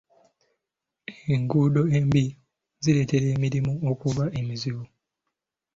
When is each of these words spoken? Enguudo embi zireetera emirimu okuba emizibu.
Enguudo 1.33 1.81
embi 1.97 2.23
zireetera 2.83 3.25
emirimu 3.35 3.73
okuba 3.91 4.25
emizibu. 4.39 4.83